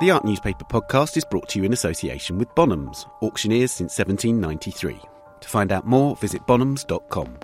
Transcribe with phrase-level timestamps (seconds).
[0.00, 4.96] The Art Newspaper podcast is brought to you in association with Bonhams, auctioneers since 1793.
[5.40, 7.36] To find out more, visit bonhams.com.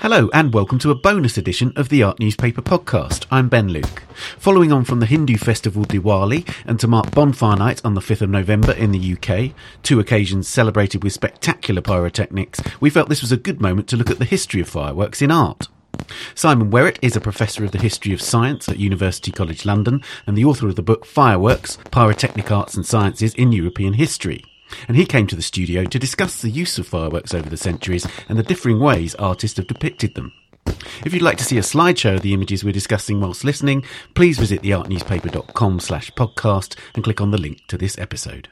[0.00, 3.26] Hello, and welcome to a bonus edition of the Art Newspaper podcast.
[3.30, 4.02] I'm Ben Luke.
[4.38, 8.22] Following on from the Hindu festival Diwali and to mark Bonfire Night on the 5th
[8.22, 13.32] of November in the UK, two occasions celebrated with spectacular pyrotechnics, we felt this was
[13.32, 15.68] a good moment to look at the history of fireworks in art.
[16.34, 20.36] Simon Werrett is a professor of the history of science at University College London and
[20.36, 24.44] the author of the book Fireworks Pyrotechnic Arts and Sciences in European History.
[24.86, 28.06] And he came to the studio to discuss the use of fireworks over the centuries
[28.28, 30.32] and the differing ways artists have depicted them.
[31.04, 34.38] If you'd like to see a slideshow of the images we're discussing whilst listening, please
[34.38, 38.48] visit theartnewspaper.com slash podcast and click on the link to this episode.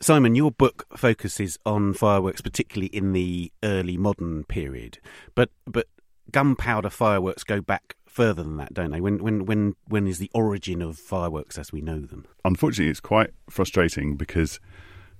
[0.00, 4.98] Simon, your book focuses on fireworks, particularly in the early modern period,
[5.34, 5.86] but but
[6.30, 9.00] gunpowder fireworks go back further than that, don't they?
[9.00, 12.26] When when when when is the origin of fireworks as we know them?
[12.44, 14.60] Unfortunately, it's quite frustrating because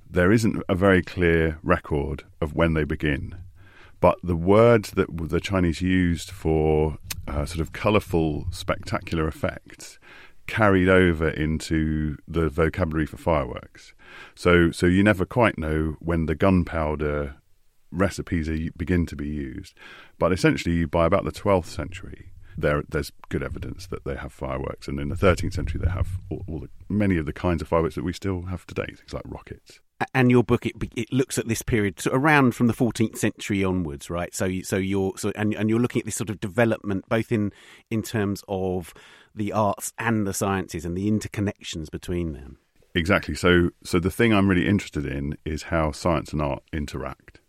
[0.09, 3.35] there isn't a very clear record of when they begin.
[3.99, 9.99] But the words that the Chinese used for uh, sort of colourful, spectacular effects
[10.47, 13.95] carried over into the vocabulary for fireworks.
[14.35, 17.37] So, so you never quite know when the gunpowder
[17.91, 19.75] recipes are, begin to be used.
[20.19, 24.89] But essentially, by about the 12th century, there, there's good evidence that they have fireworks,
[24.89, 27.69] and in the 13th century, they have all, all the, many of the kinds of
[27.69, 29.81] fireworks that we still have today, things like rockets.
[30.15, 33.65] And your book it, it looks at this period so around from the 14th century
[33.65, 34.35] onwards, right?
[34.35, 37.53] So, so you're so and and you're looking at this sort of development both in
[37.91, 38.93] in terms of
[39.35, 42.59] the arts and the sciences and the interconnections between them.
[42.97, 43.35] Exactly.
[43.35, 47.41] So, so the thing I'm really interested in is how science and art interact.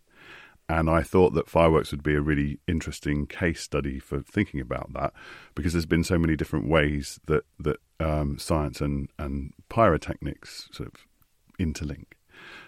[0.70, 4.92] And I thought that fireworks would be a really interesting case study for thinking about
[4.92, 5.14] that,
[5.56, 10.90] because there's been so many different ways that that um, science and and pyrotechnics sort
[10.90, 11.08] of
[11.58, 12.17] interlink.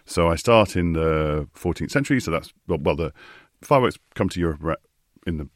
[0.05, 2.19] So I start in the 14th century.
[2.19, 3.13] So that's well, well the
[3.61, 4.81] fireworks come to Europe
[5.25, 5.49] in the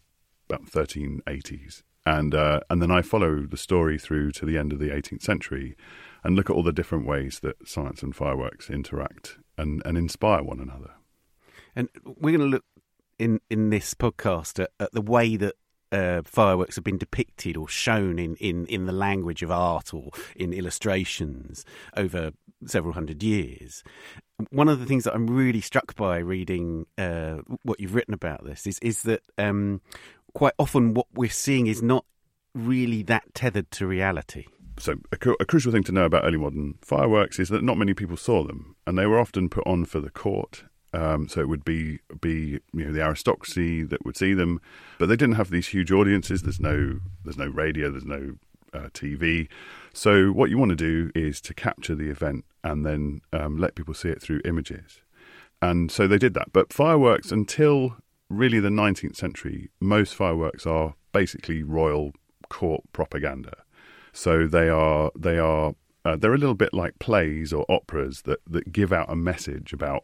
[0.49, 4.79] about 1380s, and uh, and then I follow the story through to the end of
[4.79, 5.75] the 18th century,
[6.23, 10.43] and look at all the different ways that science and fireworks interact and, and inspire
[10.43, 10.91] one another.
[11.75, 12.65] And we're going to look
[13.19, 15.55] in, in this podcast at, at the way that
[15.93, 20.09] uh, fireworks have been depicted or shown in, in, in the language of art or
[20.35, 21.65] in illustrations
[21.95, 22.31] over
[22.65, 23.83] several hundred years.
[24.49, 28.43] One of the things that I'm really struck by reading uh, what you've written about
[28.43, 29.81] this is is that um,
[30.33, 32.05] quite often what we're seeing is not
[32.55, 34.45] really that tethered to reality
[34.77, 37.93] so a, a, crucial thing to know about early modern fireworks is that not many
[37.93, 40.63] people saw them, and they were often put on for the court.
[40.93, 44.61] Um, so it would be be you know the aristocracy that would see them,
[44.99, 46.43] but they didn't have these huge audiences.
[46.43, 48.35] There's no there's no radio, there's no
[48.73, 49.47] uh, TV.
[49.93, 53.75] So what you want to do is to capture the event and then um, let
[53.75, 55.01] people see it through images.
[55.61, 56.51] And so they did that.
[56.51, 57.97] But fireworks until
[58.29, 62.13] really the 19th century, most fireworks are basically royal
[62.49, 63.53] court propaganda.
[64.11, 68.39] So they are they are uh, they're a little bit like plays or operas that,
[68.45, 70.03] that give out a message about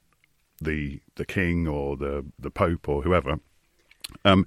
[0.60, 3.40] the the king or the the pope or whoever.
[4.26, 4.46] Um,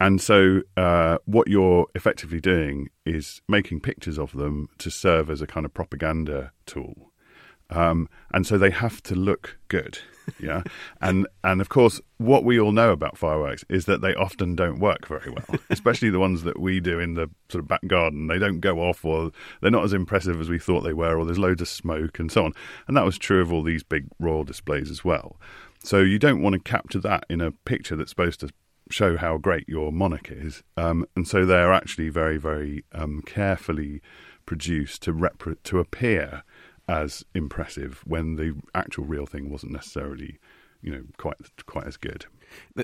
[0.00, 5.42] and so, uh, what you're effectively doing is making pictures of them to serve as
[5.42, 7.07] a kind of propaganda tool.
[7.70, 9.98] Um, and so they have to look good.
[10.38, 10.62] Yeah,
[11.00, 14.78] and and of course, what we all know about fireworks is that they often don't
[14.78, 18.26] work very well, especially the ones that we do in the sort of back garden.
[18.26, 19.30] They don't go off, or
[19.60, 22.30] they're not as impressive as we thought they were, or there's loads of smoke and
[22.30, 22.52] so on.
[22.86, 25.40] And that was true of all these big royal displays as well.
[25.82, 28.50] So you don't want to capture that in a picture that's supposed to
[28.90, 30.62] show how great your monarch is.
[30.76, 34.02] Um, and so they're actually very, very um, carefully
[34.46, 36.42] produced to rep- to appear
[36.88, 40.38] as impressive when the actual real thing wasn't necessarily,
[40.82, 41.36] you know, quite
[41.66, 42.26] quite as good.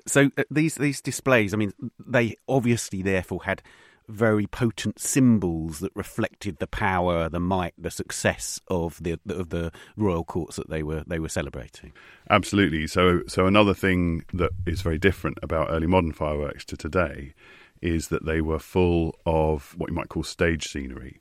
[0.06, 3.62] So uh, these these displays, I mean, they obviously therefore had
[4.06, 9.73] very potent symbols that reflected the power, the might, the success of the of the
[9.97, 11.93] royal courts that they were they were celebrating.
[12.29, 12.87] Absolutely.
[12.87, 17.35] So so another thing that is very different about early modern fireworks to today
[17.81, 21.21] is that they were full of what you might call stage scenery.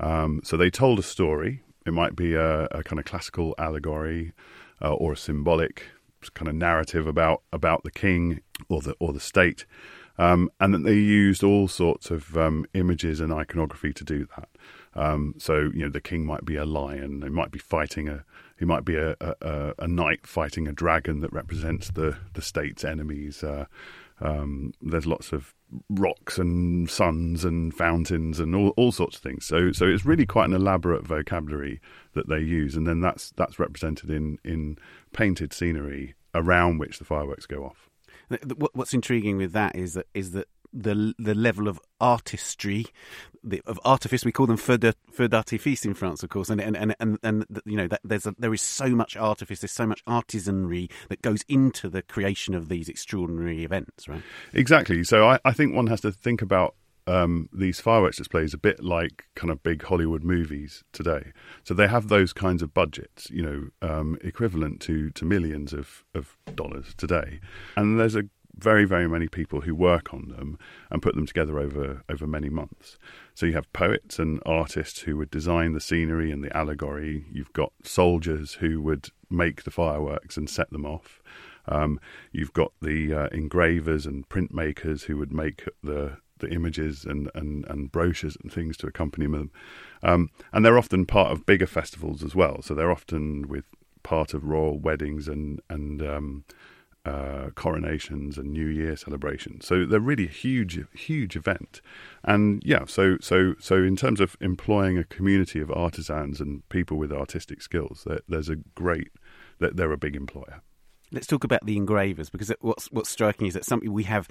[0.00, 4.32] Um, so they told a story it might be a, a kind of classical allegory
[4.82, 5.84] uh, or a symbolic
[6.34, 9.66] kind of narrative about about the king or the or the state,
[10.18, 14.48] um, and they used all sorts of um, images and iconography to do that.
[14.94, 17.22] Um, so you know, the king might be a lion.
[17.22, 18.24] He might be fighting a.
[18.58, 22.84] He might be a, a, a knight fighting a dragon that represents the the state's
[22.84, 23.42] enemies.
[23.42, 23.66] Uh,
[24.20, 25.54] Um, there's lots of
[25.88, 29.44] rocks and suns and fountains and all, all sorts of things.
[29.44, 31.80] So so it's really quite an elaborate vocabulary
[32.14, 34.78] that they use, and then that's that's represented in in
[35.12, 37.88] painted scenery around which the fireworks go off.
[38.72, 42.86] What's intriguing with that is that is that the the level of artistry,
[43.42, 44.24] the, of artifice.
[44.24, 47.76] We call them feu d'artifice in France, of course, and and and and, and you
[47.76, 51.42] know that there's a, there is so much artifice, there's so much artisanry that goes
[51.48, 54.22] into the creation of these extraordinary events, right?
[54.52, 55.04] Exactly.
[55.04, 56.74] So I, I think one has to think about
[57.06, 61.32] um, these fireworks displays a bit like kind of big Hollywood movies today.
[61.62, 66.04] So they have those kinds of budgets, you know, um, equivalent to, to millions of,
[66.14, 67.40] of dollars today.
[67.76, 68.24] And there's a
[68.56, 70.58] very, very many people who work on them
[70.90, 72.98] and put them together over, over many months.
[73.34, 77.26] So you have poets and artists who would design the scenery and the allegory.
[77.32, 81.20] You've got soldiers who would make the fireworks and set them off.
[81.66, 81.98] Um,
[82.30, 87.64] you've got the uh, engravers and printmakers who would make the the images and, and,
[87.68, 89.52] and brochures and things to accompany them.
[90.02, 92.60] Um, and they're often part of bigger festivals as well.
[92.60, 93.64] So they're often with
[94.02, 96.44] part of royal weddings and and um,
[97.04, 99.66] uh, coronations and New Year celebrations.
[99.66, 101.80] So they're really a huge, huge event.
[102.22, 106.96] And yeah, so so so in terms of employing a community of artisans and people
[106.96, 109.10] with artistic skills, there's a great,
[109.58, 110.62] that they're a big employer.
[111.12, 114.28] Let's talk about the engravers because what's what's striking is that something we have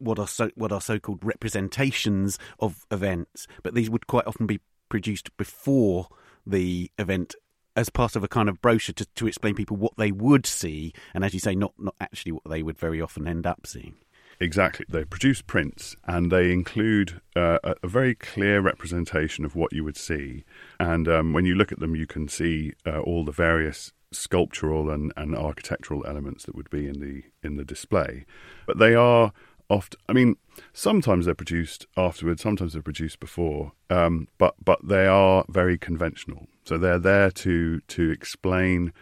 [0.00, 4.46] what are so what are so called representations of events, but these would quite often
[4.46, 6.08] be produced before
[6.46, 7.34] the event
[7.76, 10.92] as part of a kind of brochure to, to explain people what they would see,
[11.14, 13.94] and as you say, not not actually what they would very often end up seeing.
[14.38, 14.84] Exactly.
[14.88, 19.96] They produce prints and they include uh, a, very clear representation of what you would
[19.96, 20.44] see.
[20.78, 24.90] And um, when you look at them, you can see uh, all the various sculptural
[24.90, 28.26] and, and architectural elements that would be in the in the display.
[28.66, 29.32] But they are
[29.68, 29.98] often.
[30.08, 30.36] I mean,
[30.72, 36.46] sometimes they're produced afterwards, sometimes they're produced before, um, but but they are very conventional.
[36.66, 38.92] So they're there to to explain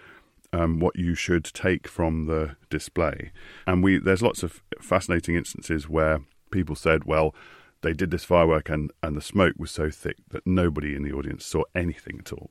[0.53, 3.33] um, what you should take from the display.
[3.67, 6.21] And we there's lots of fascinating instances where
[6.51, 7.35] people said, well.
[7.83, 11.13] They did this firework, and, and the smoke was so thick that nobody in the
[11.13, 12.49] audience saw anything at all.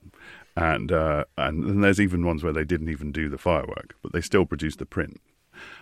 [0.55, 4.13] And uh, and, and there's even ones where they didn't even do the firework, but
[4.13, 5.19] they still produced the print.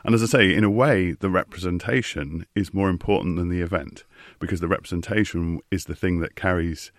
[0.06, 4.06] And as I say, in a way, the representation is more important than the event
[4.40, 6.94] because the representation is the thing that carries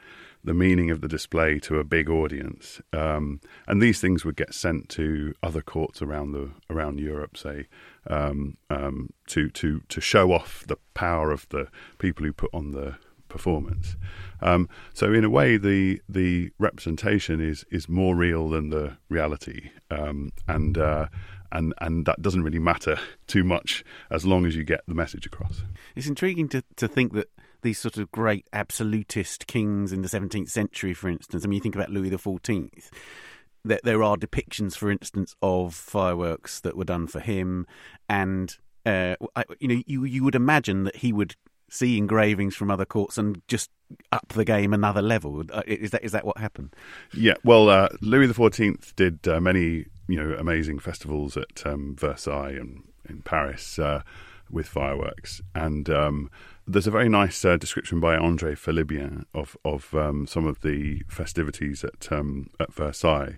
[0.44, 2.81] the meaning of the display to a big audience.
[2.93, 7.69] Um, and these things would get sent to other courts around the around Europe, say,
[8.09, 11.69] um, um, to to to show off the power of the
[11.99, 12.97] people who put on the
[13.29, 13.97] performance.
[14.41, 19.71] Um, so in a way, the the representation is is more real than the reality,
[19.91, 21.06] um, and uh,
[21.53, 25.27] and and that doesn't really matter too much as long as you get the message
[25.27, 25.62] across.
[25.95, 27.29] It's intriguing to to think that
[27.62, 31.44] these sort of great absolutist kings in the 17th century, for instance.
[31.44, 32.70] I mean, you think about Louis XIV.
[33.64, 37.67] There, there are depictions, for instance, of fireworks that were done for him,
[38.09, 38.55] and
[38.85, 39.14] uh,
[39.61, 41.37] you know, you you would imagine that he would
[41.70, 43.70] see engravings from other courts and just
[44.11, 45.43] up the game another level.
[45.53, 46.75] Uh, is that is that what happened?
[47.14, 52.57] Yeah, well, uh, Louis XIV did uh, many you know amazing festivals at um, Versailles
[52.59, 54.02] and in Paris uh,
[54.50, 56.31] with fireworks, and um,
[56.66, 61.02] there's a very nice uh, description by Andre Félibien of of um, some of the
[61.09, 63.37] festivities at um, at Versailles.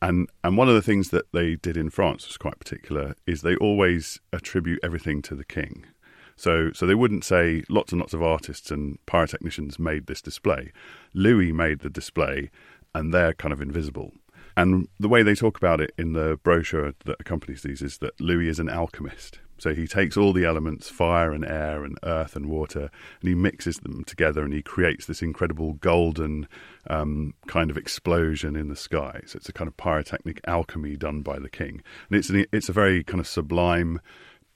[0.00, 3.42] And and one of the things that they did in France was quite particular is
[3.42, 5.86] they always attribute everything to the king.
[6.34, 10.72] So, so they wouldn't say lots and lots of artists and pyrotechnicians made this display.
[11.14, 12.50] Louis made the display,
[12.94, 14.12] and they're kind of invisible.
[14.56, 18.20] And the way they talk about it in the brochure that accompanies these is that
[18.20, 19.38] Louis is an alchemist.
[19.62, 22.90] So he takes all the elements, fire and air and earth and water,
[23.20, 26.48] and he mixes them together and he creates this incredible golden
[26.90, 29.20] um, kind of explosion in the sky.
[29.24, 31.80] So it's a kind of pyrotechnic alchemy done by the king.
[32.10, 34.00] And it's, an, it's a very kind of sublime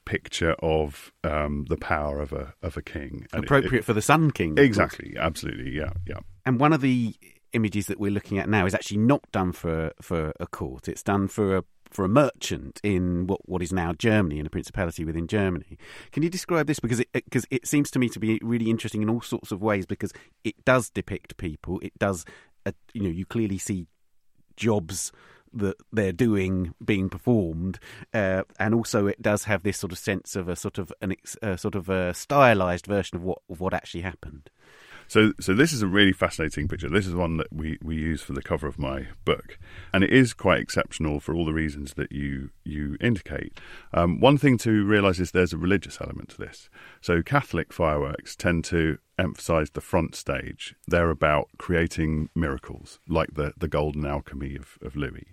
[0.06, 3.28] picture of um, the power of a of a king.
[3.32, 4.58] And Appropriate it, it, for the Sun King.
[4.58, 6.18] Exactly, absolutely, yeah, yeah.
[6.44, 7.14] And one of the
[7.52, 10.88] images that we're looking at now is actually not done for for a court.
[10.88, 14.50] It's done for a for a merchant in what what is now Germany, in a
[14.50, 15.78] principality within Germany.
[16.12, 19.02] Can you describe this because it because it seems to me to be really interesting
[19.02, 20.12] in all sorts of ways because
[20.44, 21.78] it does depict people.
[21.80, 22.24] It does,
[22.64, 23.86] uh, you know, you clearly see
[24.56, 25.12] jobs
[25.52, 27.78] that they're doing being performed,
[28.12, 31.14] uh, and also it does have this sort of sense of a sort of an
[31.42, 34.50] a sort of a stylized version of what of what actually happened.
[35.08, 36.88] So, so this is a really fascinating picture.
[36.88, 39.58] This is one that we, we use for the cover of my book,
[39.92, 43.58] and it is quite exceptional for all the reasons that you you indicate.
[43.94, 46.68] Um, one thing to realise is there's a religious element to this.
[47.00, 50.75] So, Catholic fireworks tend to emphasise the front stage.
[50.86, 55.28] They're about creating miracles, like the the golden alchemy of, of Louis.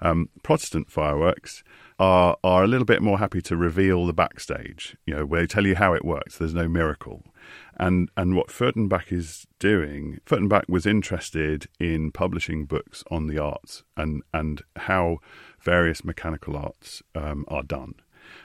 [0.00, 1.62] Um, Protestant fireworks
[1.98, 4.96] are are a little bit more happy to reveal the backstage.
[5.06, 6.38] You know, where they tell you how it works.
[6.38, 7.24] There's no miracle.
[7.76, 13.82] And and what Furtenbach is doing, Furtenbach was interested in publishing books on the arts
[13.96, 15.18] and and how
[15.60, 17.94] various mechanical arts um, are done.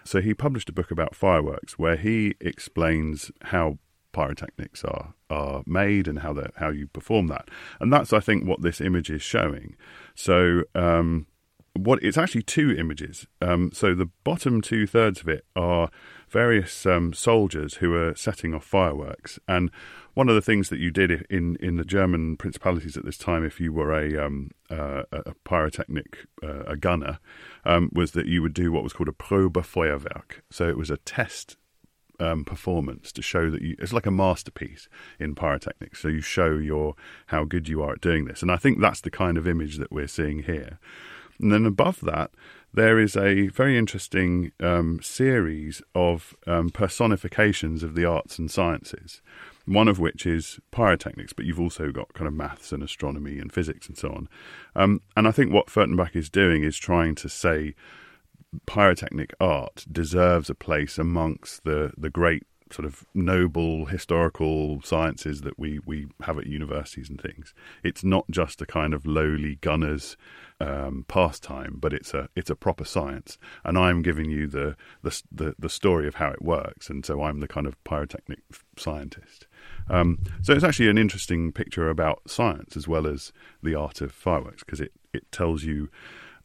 [0.04, 3.78] So he published a book about fireworks where he explains how
[4.14, 7.50] pyrotechnics are are made and how how you perform that.
[7.80, 9.76] And that's I think what this image is showing.
[10.16, 11.28] So um,
[11.76, 13.26] what it's actually two images.
[13.42, 15.90] Um, so the bottom two thirds of it are
[16.30, 19.40] various um, soldiers who are setting off fireworks.
[19.48, 19.72] And
[20.14, 23.44] one of the things that you did in, in the German principalities at this time,
[23.44, 27.20] if you were a, um, uh, a pyrotechnic, uh, a gunner,
[27.66, 30.42] um, was that you would do what was called a Probefeuerwerk.
[30.52, 31.58] So it was a test
[32.20, 34.88] um, performance to show that you, it's like a masterpiece
[35.20, 36.02] in pyrotechnics.
[36.02, 36.94] So you show your
[37.28, 39.78] how good you are at doing this, and I think that's the kind of image
[39.78, 40.80] that we're seeing here.
[41.40, 42.32] And then above that,
[42.74, 49.22] there is a very interesting um, series of um, personifications of the arts and sciences.
[49.66, 53.54] One of which is pyrotechnics, but you've also got kind of maths and astronomy and
[53.54, 54.30] physics and so on.
[54.76, 57.76] Um, and I think what Furtenbach is doing is trying to say
[58.66, 65.60] pyrotechnic art deserves a place amongst the, the great sort of noble historical sciences that
[65.60, 67.54] we, we have at universities and things.
[67.84, 70.18] It's not just a kind of lowly gunner's
[70.60, 73.38] um, pastime, but it's a it's a proper science.
[73.64, 77.22] And I'm giving you the, the the the story of how it works, and so
[77.22, 78.40] I'm the kind of pyrotechnic
[78.78, 79.48] scientist.
[79.90, 84.12] Um, so it's actually an interesting picture about science as well as the art of
[84.12, 85.90] fireworks because it it tells you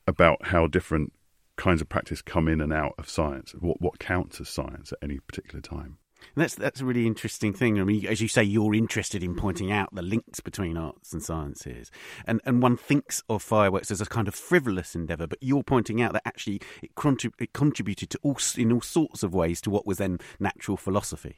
[0.07, 1.13] about how different
[1.57, 4.99] kinds of practice come in and out of science, what what counts as science at
[5.03, 5.99] any particular time.
[6.35, 7.81] That's that's a really interesting thing.
[7.81, 11.23] I mean, as you say, you're interested in pointing out the links between arts and
[11.23, 11.91] sciences,
[12.27, 16.01] and and one thinks of fireworks as a kind of frivolous endeavour, but you're pointing
[16.01, 19.71] out that actually it, contrib- it contributed to all in all sorts of ways to
[19.71, 21.37] what was then natural philosophy.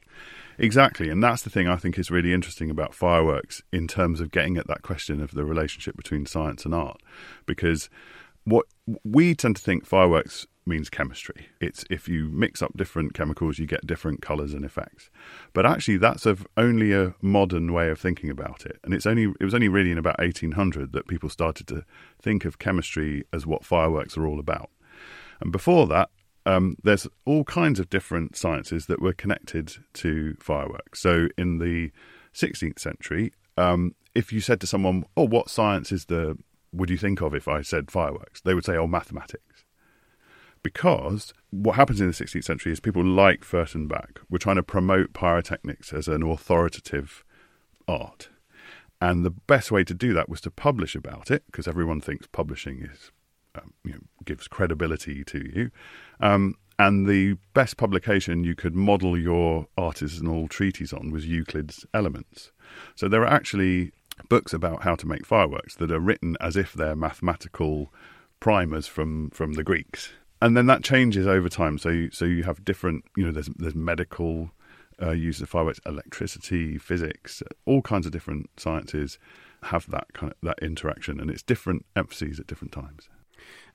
[0.57, 4.31] Exactly, and that's the thing I think is really interesting about fireworks in terms of
[4.31, 7.01] getting at that question of the relationship between science and art,
[7.45, 7.89] because
[8.43, 8.65] what
[9.03, 11.47] we tend to think fireworks means chemistry.
[11.59, 15.09] It's if you mix up different chemicals, you get different colours and effects.
[15.53, 18.79] But actually, that's a, only a modern way of thinking about it.
[18.83, 21.83] And it's only it was only really in about 1800 that people started to
[22.21, 24.69] think of chemistry as what fireworks are all about.
[25.39, 26.09] And before that,
[26.45, 31.01] um, there's all kinds of different sciences that were connected to fireworks.
[31.01, 31.91] So in the
[32.33, 36.37] 16th century, um, if you said to someone, "Oh, what science is the
[36.73, 39.43] would you think of if I said fireworks?" They would say, "Oh, mathematics."
[40.63, 45.13] Because what happens in the 16th century is people like Furtenbach were trying to promote
[45.13, 47.23] pyrotechnics as an authoritative
[47.87, 48.29] art.
[48.99, 52.27] And the best way to do that was to publish about it, because everyone thinks
[52.27, 53.11] publishing is,
[53.55, 55.71] um, you know, gives credibility to you.
[56.19, 62.51] Um, and the best publication you could model your artisanal treatise on was Euclid's Elements.
[62.95, 63.91] So there are actually
[64.29, 67.91] books about how to make fireworks that are written as if they're mathematical
[68.39, 71.77] primers from, from the Greeks and then that changes over time.
[71.77, 74.51] So you, so you have different, you know, there's there's medical
[75.01, 79.19] uh, use of fireworks, electricity, physics, all kinds of different sciences
[79.63, 83.09] have that kind of that interaction, and it's different emphases at different times.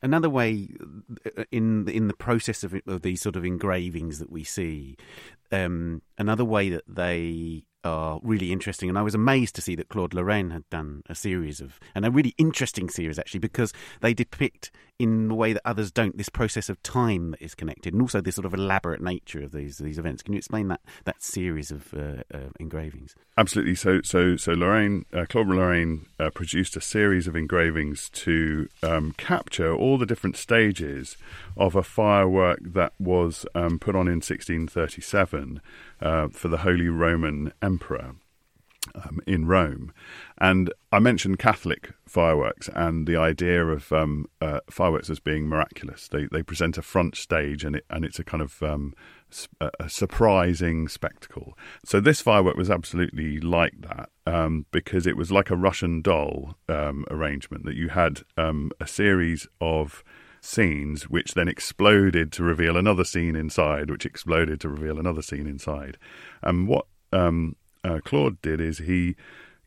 [0.03, 0.69] Another way,
[1.39, 4.97] uh, in in the process of, of these sort of engravings that we see,
[5.53, 8.89] um, another way that they are really interesting.
[8.89, 12.05] And I was amazed to see that Claude Lorrain had done a series of, and
[12.05, 16.29] a really interesting series actually, because they depict in the way that others don't this
[16.29, 19.79] process of time that is connected, and also this sort of elaborate nature of these
[19.79, 20.23] these events.
[20.23, 23.15] Can you explain that that series of uh, uh, engravings?
[23.37, 23.75] Absolutely.
[23.75, 29.13] So so so Lorrain, uh, Claude Lorrain uh, produced a series of engravings to um,
[29.17, 31.17] capture all the different stages
[31.57, 35.61] of a firework that was um, put on in 1637
[36.01, 38.15] uh, for the Holy Roman Emperor.
[38.95, 39.93] Um, in Rome.
[40.39, 46.07] And I mentioned Catholic fireworks and the idea of um, uh, fireworks as being miraculous.
[46.07, 48.95] They they present a front stage and it and it's a kind of um,
[49.61, 51.59] a surprising spectacle.
[51.85, 56.55] So this firework was absolutely like that um, because it was like a Russian doll
[56.69, 60.05] um, arrangement that you had um, a series of
[60.41, 65.49] scenes, which then exploded to reveal another scene inside, which exploded to reveal another scene
[65.49, 65.99] inside.
[66.41, 67.57] And what um,
[67.87, 69.17] uh, Claude did is he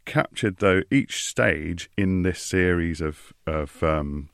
[0.06, 4.30] captured though each stage in this series of of um,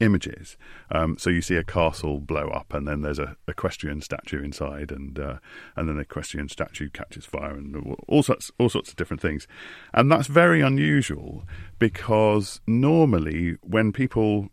[0.00, 0.56] images.
[0.90, 4.90] Um, so you see a castle blow up, and then there's a equestrian statue inside,
[4.90, 5.38] and uh,
[5.76, 9.46] and then the equestrian statue catches fire, and all sorts all sorts of different things.
[9.92, 11.44] And that's very unusual
[11.78, 14.48] because normally when people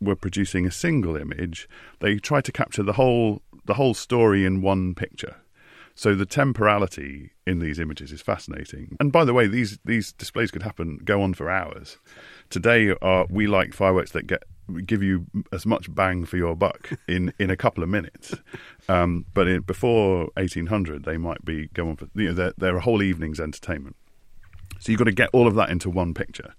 [0.00, 1.68] were producing a single image,
[2.00, 5.36] they try to capture the whole the whole story in one picture.
[5.94, 8.96] So the temporality in these images is fascinating.
[8.98, 11.98] And by the way, these these displays could happen go on for hours.
[12.50, 14.44] Today, uh, we like fireworks that get
[14.86, 18.34] give you as much bang for your buck in, in a couple of minutes.
[18.88, 22.80] Um, but in, before 1800, they might be going for you know they're, they're a
[22.80, 23.96] whole evening's entertainment.
[24.80, 26.54] So you've got to get all of that into one picture.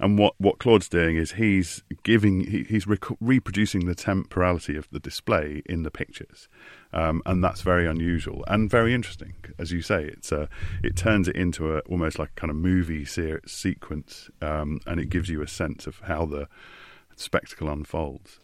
[0.00, 4.88] And what, what Claude's doing is he's giving he, he's rec- reproducing the temporality of
[4.90, 6.48] the display in the pictures,
[6.92, 9.34] um, and that's very unusual and very interesting.
[9.58, 10.48] As you say, it's a,
[10.82, 15.00] it turns it into a almost like a kind of movie se- sequence, um, and
[15.00, 16.48] it gives you a sense of how the
[17.16, 18.38] spectacle unfolds.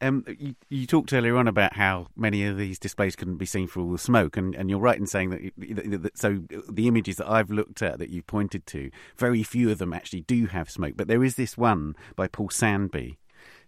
[0.00, 3.66] Um, you, you, talked earlier on about how many of these displays couldn't be seen
[3.66, 6.88] for all the smoke, and, and you're right in saying that, that, that, So the
[6.88, 10.46] images that I've looked at that you pointed to, very few of them actually do
[10.46, 10.94] have smoke.
[10.96, 13.16] But there is this one by Paul Sandby,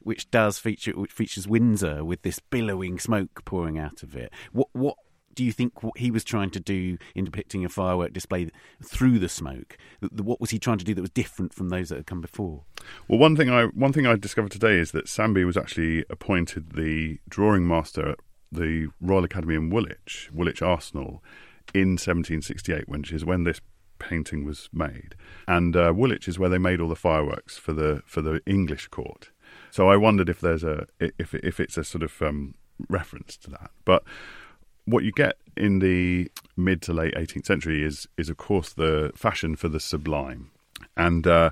[0.00, 4.32] which does feature which features Windsor with this billowing smoke pouring out of it.
[4.52, 4.96] What what
[5.34, 8.48] do you think what he was trying to do in depicting a firework display
[8.82, 9.76] through the smoke?
[10.00, 12.64] What was he trying to do that was different from those that had come before?
[13.08, 16.72] Well, one thing I one thing I discovered today is that Sandby was actually appointed
[16.72, 18.18] the drawing master at
[18.52, 21.22] the Royal Academy in Woolwich, Woolwich Arsenal,
[21.74, 23.60] in 1768, which is when this
[23.98, 25.14] painting was made.
[25.48, 28.88] And uh, Woolwich is where they made all the fireworks for the for the English
[28.88, 29.30] court.
[29.70, 32.54] So I wondered if there's a if if it's a sort of um,
[32.88, 34.04] reference to that, but
[34.84, 39.12] what you get in the mid to late 18th century is is of course the
[39.14, 40.50] fashion for the sublime,
[40.96, 41.50] and uh,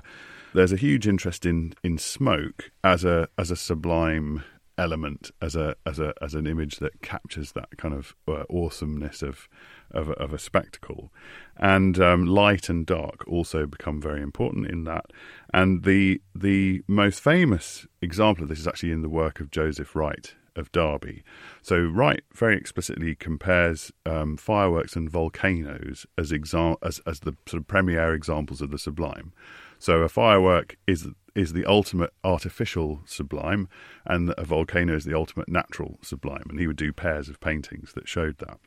[0.53, 4.43] there's a huge interest in in smoke as a as a sublime
[4.77, 9.21] element as a as a as an image that captures that kind of uh, awesomeness
[9.21, 9.47] of
[9.91, 11.11] of, of a spectacle,
[11.57, 15.05] and um, light and dark also become very important in that.
[15.53, 19.95] And the the most famous example of this is actually in the work of Joseph
[19.95, 21.23] Wright, of Derby.
[21.61, 27.61] So Wright very explicitly compares um, fireworks and volcanoes as, exa- as as the sort
[27.61, 29.33] of premier examples of the sublime.
[29.79, 33.67] So a firework is is the ultimate artificial sublime,
[34.05, 36.45] and a volcano is the ultimate natural sublime.
[36.49, 38.59] And he would do pairs of paintings that showed that.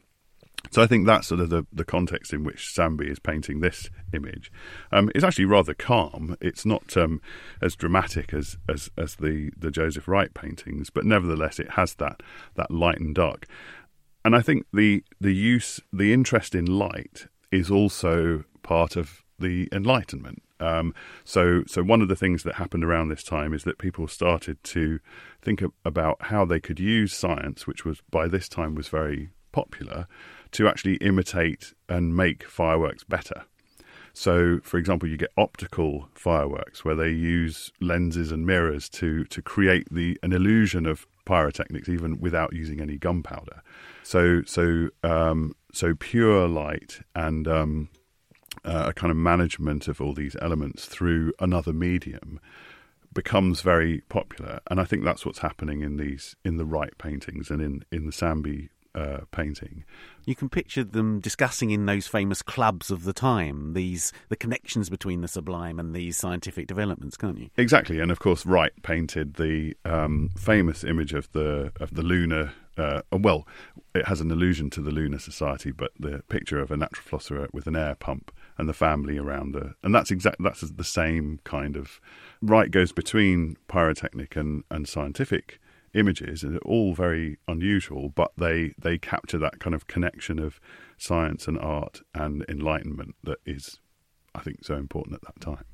[0.71, 3.89] So I think that's sort of the, the context in which Sandby is painting this
[4.13, 4.51] image.
[4.91, 6.37] Um, it's actually rather calm.
[6.41, 7.21] It's not um,
[7.63, 12.23] as dramatic as, as, as the, the Joseph Wright paintings, but nevertheless it has that
[12.57, 13.47] that light and dark.
[14.25, 19.69] And I think the the use the interest in light is also part of the
[19.71, 20.43] Enlightenment.
[20.59, 24.09] Um, so, so one of the things that happened around this time is that people
[24.09, 24.99] started to
[25.43, 30.07] think about how they could use science, which was by this time was very popular,
[30.57, 33.45] to actually imitate and make fireworks better.
[34.15, 39.43] So, for example, you get optical fireworks where they use lenses and mirrors to to
[39.43, 43.63] create the an illusion of pyrotechnics even without using any gunpowder.
[44.03, 47.91] So, so um, so pure light and um,
[48.65, 52.41] uh, a kind of management of all these elements through another medium
[53.13, 57.51] becomes very popular, and I think that's what's happening in these in the Wright paintings
[57.51, 59.85] and in in the Sandby uh, painting.
[60.25, 64.91] You can picture them discussing in those famous clubs of the time these the connections
[64.91, 67.51] between the sublime and these scientific developments, can't you?
[67.57, 72.53] Exactly, and of course, Wright painted the um, famous image of the of the lunar.
[72.79, 73.47] Uh, well,
[73.95, 77.49] it has an allusion to the lunar society, but the picture of a natural philosopher
[77.53, 80.43] with an air pump and the family around the, and that's exact.
[80.43, 82.01] That's the same kind of.
[82.43, 85.59] Wright goes between pyrotechnic and, and scientific
[85.97, 90.61] images, and they're all very unusual, but they they capture that kind of connection of
[90.97, 93.81] science and art and enlightenment that is,
[94.35, 95.65] I think, so important at that time.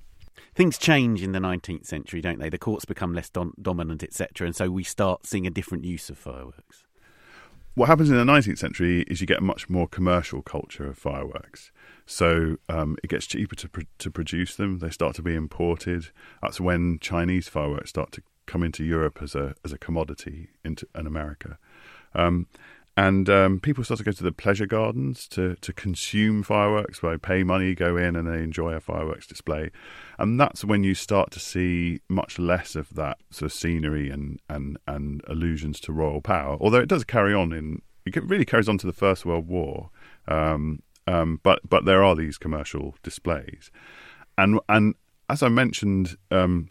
[0.55, 2.49] Things change in the 19th century, don't they?
[2.49, 6.09] The courts become less dom- dominant, etc., and so we start seeing a different use
[6.11, 6.85] of fireworks.
[7.75, 10.99] What happens in the 19th century is you get a much more commercial culture of
[10.99, 11.73] fireworks.
[12.05, 14.81] So um, it gets cheaper to pr- to produce them.
[14.81, 16.09] They start to be imported.
[16.43, 20.87] That's when Chinese fireworks start to come into Europe as a as a commodity into
[20.99, 21.59] in America.
[22.15, 22.47] Um,
[22.95, 27.13] and um, people start to go to the pleasure gardens to, to consume fireworks where
[27.13, 29.71] they pay money, go in, and they enjoy a fireworks display.
[30.19, 34.41] And that's when you start to see much less of that sort of scenery and,
[34.49, 36.59] and, and allusions to royal power.
[36.61, 39.91] Although it does carry on in, it really carries on to the First World War.
[40.29, 43.73] Um, Um, but but there are these commercial displays,
[44.37, 44.95] and and
[45.29, 46.69] as I mentioned, um,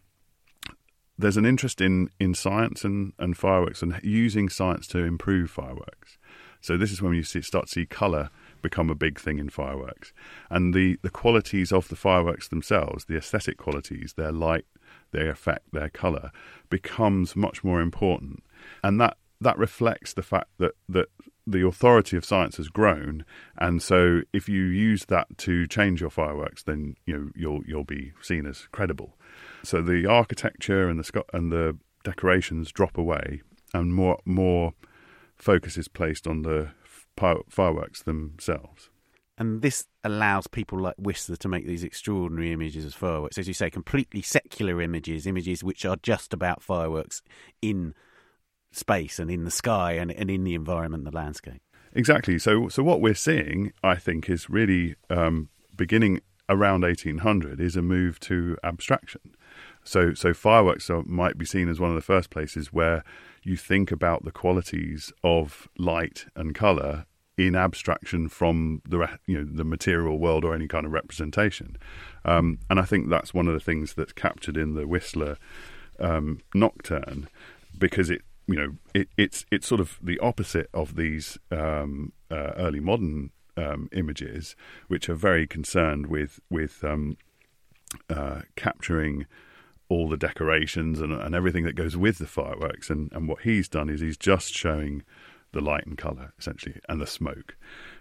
[1.22, 6.18] there's an interest in, in science and, and fireworks and using science to improve fireworks.
[6.62, 8.30] So this is when you see, start to see colour
[8.62, 10.14] become a big thing in fireworks,
[10.50, 14.66] and the, the qualities of the fireworks themselves, the aesthetic qualities, their light,
[15.12, 16.32] their effect, their colour,
[16.70, 18.44] becomes much more important,
[18.84, 21.08] and that that reflects the fact that that
[21.48, 23.26] the authority of science has grown,
[23.58, 27.84] and so if you use that to change your fireworks, then you know you'll you'll
[27.84, 29.18] be seen as credible.
[29.64, 33.42] So the architecture and the and the decorations drop away,
[33.74, 34.74] and more more
[35.36, 36.70] focus is placed on the
[37.50, 38.90] fireworks themselves.
[39.38, 43.54] And this allows people like Whistler to make these extraordinary images of fireworks, as you
[43.54, 47.22] say, completely secular images, images which are just about fireworks
[47.62, 47.96] in
[48.72, 51.62] space and in the sky and, and in the environment, the landscape.
[51.94, 52.40] Exactly.
[52.40, 57.82] So, so what we're seeing, I think, is really um, beginning around 1800 is a
[57.82, 59.22] move to abstraction.
[59.84, 63.04] So, so fireworks are, might be seen as one of the first places where
[63.44, 67.06] you think about the qualities of light and color
[67.38, 71.76] in abstraction from the you know the material world or any kind of representation.
[72.24, 75.38] Um, and I think that's one of the things that's captured in the Whistler
[76.00, 77.28] um, Nocturne
[77.78, 82.52] because it you know it, it's it's sort of the opposite of these um, uh,
[82.58, 84.56] early modern um, images,
[84.88, 87.18] which are very concerned with with um,
[88.10, 89.26] uh, capturing
[89.92, 92.90] all the decorations and, and everything that goes with the fireworks.
[92.90, 95.04] And, and what he's done is he's just showing
[95.52, 97.58] the light and color essentially, and the smoke.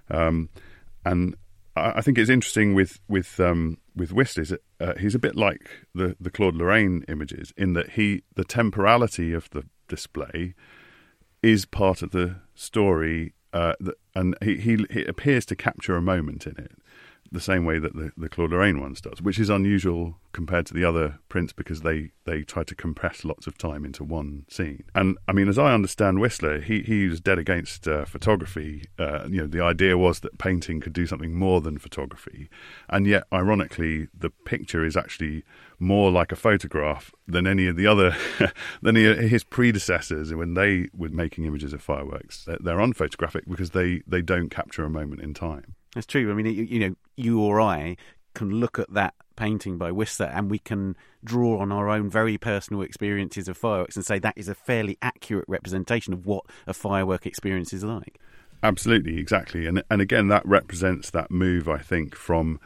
[0.09, 0.51] Um,
[1.05, 1.35] and
[1.75, 5.35] I, I, think it's interesting with with um, with Whistler is uh, he's a bit
[5.35, 10.55] like the the Claude Lorrain images in that he the temporality of the display
[11.43, 13.73] is part of the story, uh,
[14.15, 16.73] and he, he, he appears to capture a moment in it
[17.33, 20.75] the same way that the, the Claude Lorrain ones does, which is unusual compared to
[20.75, 24.85] the other prints because they, they try to compress lots of time into one scene.
[24.95, 28.87] And I mean, as I understand Whistler, he, he was dead against uh, photography.
[28.99, 32.49] Uh, you know, the idea was that painting could do something more than photography.
[32.89, 35.45] And yet, ironically, the picture is actually
[35.79, 38.17] more like a photograph than any of the other,
[38.83, 42.45] than his predecessors when they were making images of fireworks.
[42.45, 45.75] They're, unphotographic because they, they don't capture a moment in time.
[45.95, 46.31] That's true.
[46.31, 47.97] I mean, you, you know, you or I
[48.35, 52.39] can look at that painting by Whistler and we can draw on our own very
[52.39, 56.75] personal experiences of fireworks and say that is a fairly accurate representation of what a
[56.75, 58.21] firework experience is like.
[58.63, 59.67] Absolutely, exactly.
[59.67, 62.61] And and again that represents that move I think from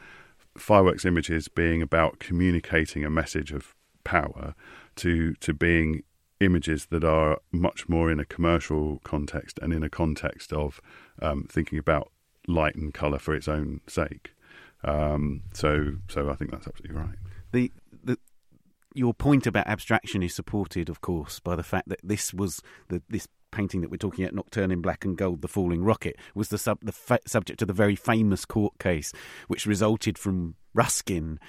[0.57, 4.53] fireworks images being about communicating a message of power
[4.97, 6.03] to to being
[6.41, 10.81] images that are much more in a commercial context and in a context of
[11.21, 12.11] um, thinking about
[12.47, 14.31] light and colour for its own sake.
[14.83, 17.15] Um, so, so I think that's absolutely right.
[17.51, 17.71] The,
[18.03, 18.17] the
[18.93, 23.01] your point about abstraction is supported, of course, by the fact that this was the,
[23.09, 26.49] this painting that we're talking at, Nocturne in Black and Gold, The Falling Rocket, was
[26.49, 29.11] the, sub, the fa- subject of the very famous court case,
[29.47, 31.39] which resulted from Ruskin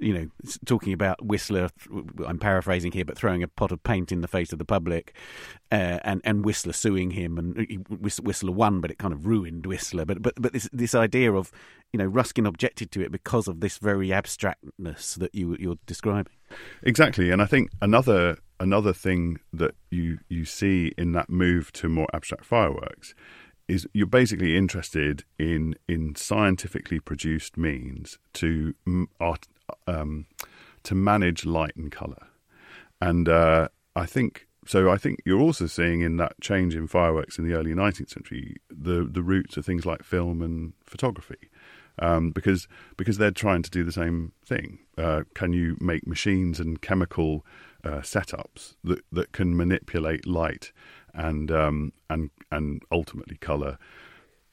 [0.00, 0.28] you know,
[0.64, 1.68] talking about Whistler.
[2.26, 5.14] I'm paraphrasing here, but throwing a pot of paint in the face of the public,
[5.72, 10.04] uh, and and Whistler suing him, and Whistler won, but it kind of ruined Whistler.
[10.04, 11.50] But but but this this idea of
[11.92, 16.32] you know Ruskin objected to it because of this very abstractness that you you're describing.
[16.82, 21.88] Exactly, and I think another another thing that you you see in that move to
[21.88, 23.14] more abstract fireworks
[23.68, 28.74] is you're basically interested in in scientifically produced means to
[29.20, 29.46] art,
[29.86, 30.26] um,
[30.84, 32.26] to manage light and color,
[33.00, 34.90] and uh, I think so.
[34.90, 38.56] I think you're also seeing in that change in fireworks in the early 19th century
[38.70, 41.50] the the roots of things like film and photography.
[41.98, 44.80] Um, because because they're trying to do the same thing.
[44.98, 47.46] Uh, can you make machines and chemical
[47.84, 50.72] uh, setups that that can manipulate light
[51.14, 53.78] and um, and and ultimately color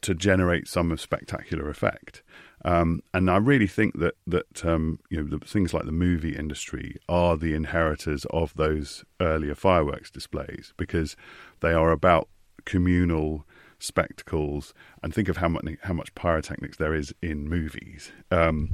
[0.01, 2.23] to generate some spectacular effect?
[2.65, 6.35] Um, and I really think that that um, you know the, things like the movie
[6.35, 11.15] industry are the inheritors of those earlier fireworks displays because
[11.59, 12.29] they are about
[12.65, 13.45] communal
[13.79, 18.11] spectacles and think of how much how much pyrotechnics there is in movies.
[18.31, 18.71] Um,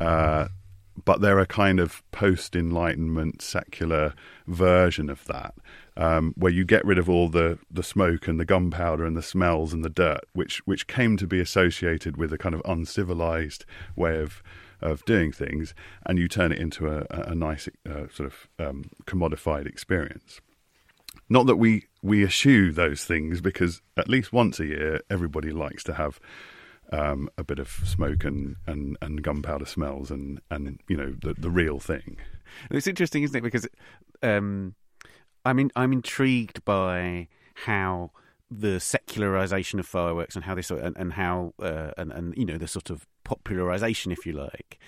[0.00, 0.48] uh,
[1.04, 4.14] but they're a kind of post Enlightenment secular
[4.46, 5.54] version of that,
[5.96, 9.22] um, where you get rid of all the, the smoke and the gunpowder and the
[9.22, 13.64] smells and the dirt, which which came to be associated with a kind of uncivilized
[13.96, 14.42] way of
[14.80, 15.74] of doing things,
[16.04, 20.40] and you turn it into a, a nice uh, sort of um, commodified experience.
[21.28, 25.84] Not that we we eschew those things, because at least once a year, everybody likes
[25.84, 26.20] to have
[26.92, 31.34] um, a bit of smoke and, and, and gunpowder smells and, and you know the
[31.34, 32.18] the real thing.
[32.70, 33.42] It's interesting, isn't it?
[33.42, 33.66] Because
[34.22, 34.74] um,
[35.44, 38.12] I mean, I'm intrigued by how
[38.60, 42.58] the secularization of fireworks and how this and, and how uh, and and you know
[42.58, 44.78] the sort of popularization, if you like,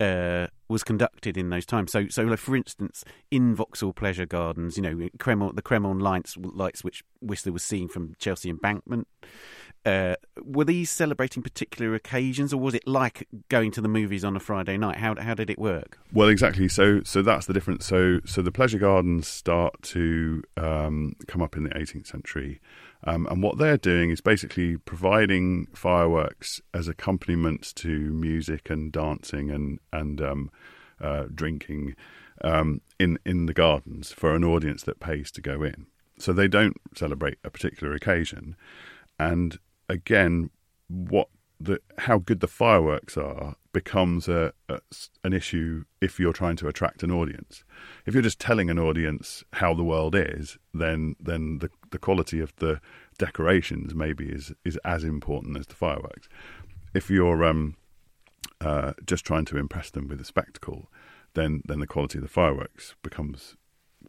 [0.00, 1.92] uh, was conducted in those times.
[1.92, 6.36] So, so like for instance, in Vauxhall Pleasure Gardens, you know, Cremorne, the Cremorne lights,
[6.36, 9.08] lights which Whistler was seeing from Chelsea Embankment,
[9.84, 14.36] uh, were these celebrating particular occasions, or was it like going to the movies on
[14.36, 14.96] a Friday night?
[14.96, 15.98] How how did it work?
[16.12, 16.68] Well, exactly.
[16.68, 17.86] So so that's the difference.
[17.86, 22.60] So so the pleasure gardens start to um, come up in the 18th century.
[23.04, 29.50] Um, and what they're doing is basically providing fireworks as accompaniment to music and dancing
[29.50, 30.50] and and um,
[31.00, 31.94] uh, drinking
[32.42, 35.86] um, in in the gardens for an audience that pays to go in.
[36.18, 38.56] So they don't celebrate a particular occasion,
[39.18, 39.58] and
[39.88, 40.50] again,
[40.88, 41.28] what
[41.60, 44.80] the how good the fireworks are becomes a, a,
[45.22, 47.62] an issue if you're trying to attract an audience.
[48.06, 52.40] If you're just telling an audience how the world is, then then the the quality
[52.40, 52.80] of the
[53.18, 56.28] decorations maybe is is as important as the fireworks.
[56.92, 57.76] If you're um,
[58.60, 60.90] uh, just trying to impress them with a spectacle,
[61.34, 63.54] then then the quality of the fireworks becomes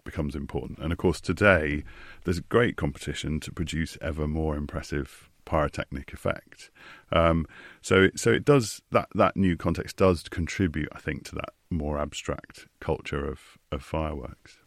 [0.03, 0.79] becomes important.
[0.79, 1.83] And of course, today
[2.23, 6.71] there's great competition to produce ever more impressive pyrotechnic effect.
[7.11, 7.45] Um,
[7.81, 11.97] so so it does that that new context does contribute, I think, to that more
[11.99, 14.57] abstract culture of of fireworks.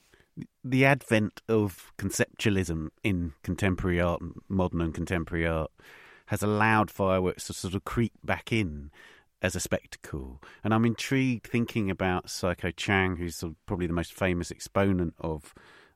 [0.64, 5.70] The advent of conceptualism in contemporary art, modern and contemporary art,
[6.26, 8.90] has allowed fireworks to sort of creep back in
[9.42, 10.40] as a spectacle.
[10.64, 15.52] And I'm intrigued thinking about Cai Guo-Qiang, who's probably the most famous exponent of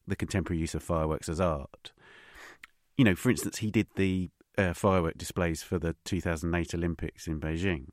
[0.06, 1.92] the contemporary use of fireworks as art.
[2.98, 7.40] You know, for instance, he did the uh, firework displays for the 2008 Olympics in
[7.40, 7.86] Beijing.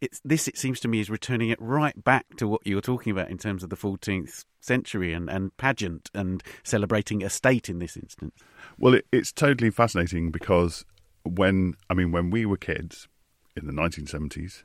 [0.00, 0.48] It's this.
[0.48, 3.30] It seems to me is returning it right back to what you were talking about
[3.30, 7.98] in terms of the 14th century and, and pageant and celebrating a state in this
[7.98, 8.34] instance.
[8.78, 10.86] Well, it, it's totally fascinating because
[11.24, 13.08] when I mean when we were kids
[13.54, 14.62] in the 1970s,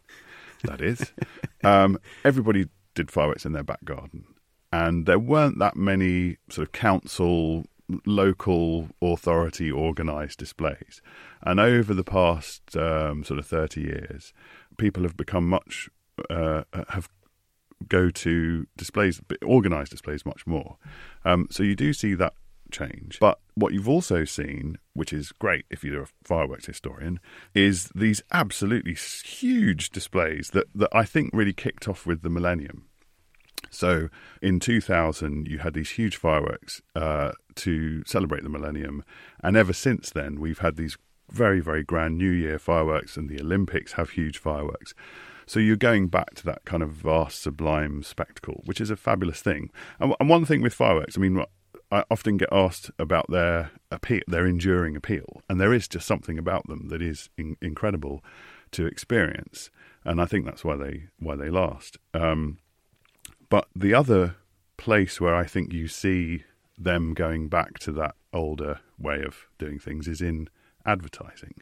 [0.64, 1.12] that is,
[1.66, 4.24] um, everybody did fireworks in their back garden,
[4.72, 7.66] and there weren't that many sort of council
[8.06, 11.02] local authority organised displays.
[11.44, 14.34] And over the past um, sort of 30 years,
[14.78, 15.90] people have become much,
[16.30, 17.10] uh, have
[17.88, 20.78] go to displays, organised displays much more.
[21.24, 22.34] Um, so you do see that
[22.72, 23.20] change.
[23.20, 27.20] But what you've also seen, which is great if you're a fireworks historian,
[27.54, 32.86] is these absolutely huge displays that, that I think really kicked off with the millennium.
[33.70, 34.10] So
[34.42, 39.04] in 2000, you had these huge fireworks uh, to celebrate the millennium.
[39.44, 40.98] And ever since then, we've had these
[41.32, 44.94] very, very grand New Year fireworks, and the Olympics have huge fireworks.
[45.48, 49.42] So you're going back to that kind of vast, sublime spectacle, which is a fabulous
[49.42, 49.70] thing.
[50.00, 51.44] And, and one thing with fireworks, I mean,
[51.92, 56.40] I often get asked about their appeal, their enduring appeal, and there is just something
[56.40, 58.24] about them that is in, incredible
[58.72, 59.70] to experience,
[60.04, 61.98] and I think that's why they why they last.
[62.14, 62.58] Um,
[63.50, 64.36] but the other
[64.78, 66.44] place where I think you see
[66.78, 70.50] them going back to that older way of doing things is in
[70.86, 71.56] advertising.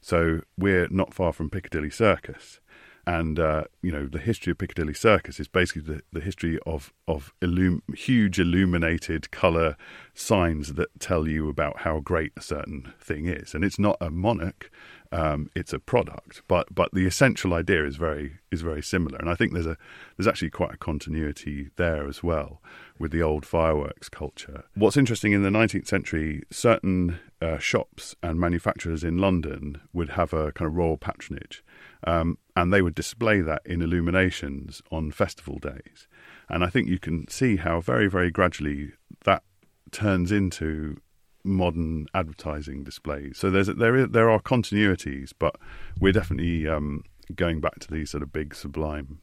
[0.00, 2.60] So we're not far from Piccadilly Circus,
[3.06, 6.92] and uh, you know the history of Piccadilly Circus is basically the, the history of
[7.06, 9.76] of illum- huge illuminated color
[10.12, 14.10] signs that tell you about how great a certain thing is, and it's not a
[14.10, 14.70] monarch,
[15.12, 19.28] um, it's a product, but but the essential idea is very is very similar, and
[19.28, 19.76] I think there's a
[20.16, 22.62] there's actually quite a continuity there as well
[22.98, 24.64] with the old fireworks culture.
[24.74, 30.32] What's interesting in the 19th century, certain uh, shops and manufacturers in London would have
[30.32, 31.64] a kind of royal patronage
[32.04, 36.08] um, and they would display that in illuminations on festival days.
[36.48, 38.92] And I think you can see how very, very gradually
[39.24, 39.42] that
[39.90, 40.98] turns into
[41.44, 43.38] modern advertising displays.
[43.38, 45.56] So there's there is, there are continuities, but
[45.98, 49.20] we're definitely um, going back to these sort of big sublime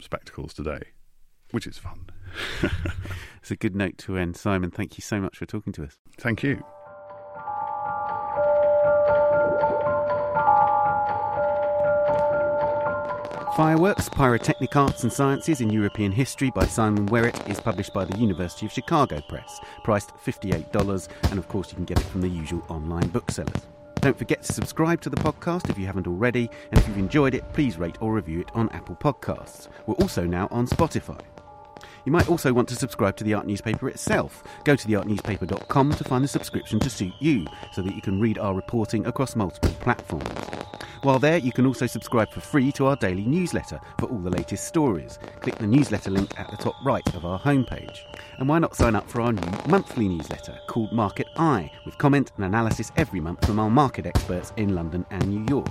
[0.00, 0.82] spectacles today,
[1.50, 2.06] which is fun.
[3.42, 4.36] it's a good note to end.
[4.36, 5.98] Simon, thank you so much for talking to us.
[6.18, 6.64] Thank you.
[13.58, 18.16] Fireworks, Pyrotechnic Arts and Sciences in European History by Simon Werrett is published by the
[18.16, 22.28] University of Chicago Press, priced $58, and of course you can get it from the
[22.28, 23.66] usual online booksellers.
[23.96, 27.34] Don't forget to subscribe to the podcast if you haven't already, and if you've enjoyed
[27.34, 29.66] it, please rate or review it on Apple Podcasts.
[29.86, 31.20] We're also now on Spotify.
[32.04, 34.42] You might also want to subscribe to the art newspaper itself.
[34.64, 38.38] Go to theartnewspaper.com to find the subscription to suit you so that you can read
[38.38, 40.28] our reporting across multiple platforms.
[41.02, 44.30] While there, you can also subscribe for free to our daily newsletter for all the
[44.30, 45.18] latest stories.
[45.40, 48.00] Click the newsletter link at the top right of our homepage.
[48.38, 52.32] And why not sign up for our new monthly newsletter called Market Eye, with comment
[52.36, 55.68] and analysis every month from our market experts in London and New York.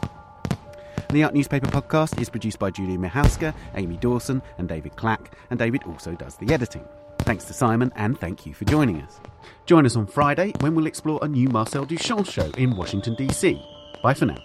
[1.10, 5.58] The Art Newspaper podcast is produced by Julia Michalska, Amy Dawson, and David Clack, and
[5.58, 6.86] David also does the editing.
[7.20, 9.22] Thanks to Simon, and thank you for joining us.
[9.66, 13.62] Join us on Friday when we'll explore a new Marcel Duchamp show in Washington, D.C.
[14.04, 14.38] Bye for now.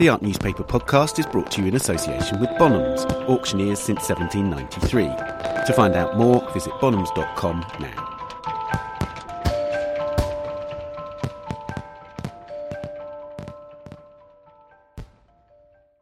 [0.00, 5.04] The Art Newspaper podcast is brought to you in association with Bonhams, auctioneers since 1793.
[5.66, 8.09] To find out more, visit bonhams.com now.